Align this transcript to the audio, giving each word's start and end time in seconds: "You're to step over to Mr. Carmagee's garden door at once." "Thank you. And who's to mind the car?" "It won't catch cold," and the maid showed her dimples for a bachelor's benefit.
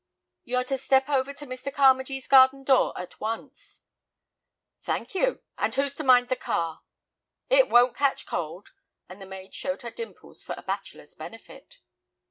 "You're 0.43 0.63
to 0.63 0.79
step 0.79 1.09
over 1.09 1.31
to 1.31 1.45
Mr. 1.45 1.71
Carmagee's 1.71 2.27
garden 2.27 2.63
door 2.63 2.91
at 2.97 3.19
once." 3.19 3.83
"Thank 4.81 5.13
you. 5.13 5.43
And 5.59 5.75
who's 5.75 5.95
to 5.97 6.03
mind 6.03 6.29
the 6.29 6.35
car?" 6.35 6.81
"It 7.51 7.69
won't 7.69 7.95
catch 7.95 8.25
cold," 8.25 8.71
and 9.07 9.21
the 9.21 9.27
maid 9.27 9.53
showed 9.53 9.83
her 9.83 9.91
dimples 9.91 10.41
for 10.43 10.55
a 10.57 10.63
bachelor's 10.63 11.13
benefit. 11.13 11.81